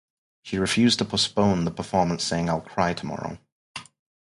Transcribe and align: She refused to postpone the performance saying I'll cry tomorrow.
She 0.41 0.57
refused 0.57 0.97
to 0.97 1.05
postpone 1.05 1.63
the 1.65 1.69
performance 1.69 2.23
saying 2.23 2.49
I'll 2.49 2.61
cry 2.61 2.95
tomorrow. 2.95 3.37